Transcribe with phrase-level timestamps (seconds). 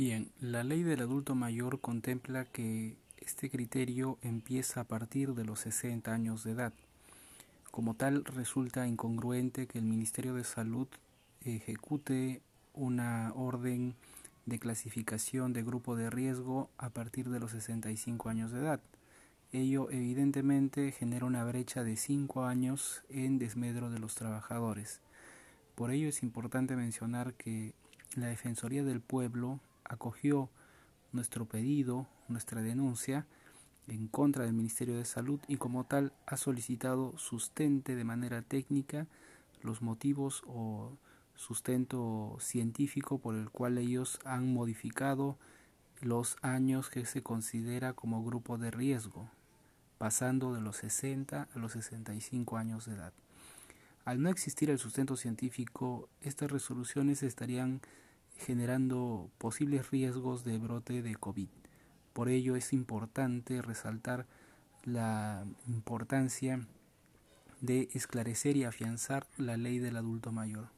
[0.00, 5.60] Bien, la ley del adulto mayor contempla que este criterio empieza a partir de los
[5.60, 6.72] 60 años de edad.
[7.70, 10.88] Como tal, resulta incongruente que el Ministerio de Salud
[11.42, 12.40] ejecute
[12.72, 13.94] una orden
[14.46, 18.80] de clasificación de grupo de riesgo a partir de los 65 años de edad.
[19.52, 25.02] Ello evidentemente genera una brecha de 5 años en desmedro de los trabajadores.
[25.74, 27.74] Por ello es importante mencionar que
[28.16, 29.60] la Defensoría del Pueblo
[29.90, 30.48] acogió
[31.12, 33.26] nuestro pedido, nuestra denuncia
[33.88, 39.08] en contra del Ministerio de Salud y como tal ha solicitado sustente de manera técnica
[39.62, 40.96] los motivos o
[41.34, 45.38] sustento científico por el cual ellos han modificado
[46.00, 49.28] los años que se considera como grupo de riesgo,
[49.98, 53.12] pasando de los 60 a los 65 años de edad.
[54.04, 57.80] Al no existir el sustento científico, estas resoluciones estarían
[58.40, 61.48] generando posibles riesgos de brote de COVID.
[62.12, 64.26] Por ello es importante resaltar
[64.84, 66.66] la importancia
[67.60, 70.68] de esclarecer y afianzar la ley del adulto mayor.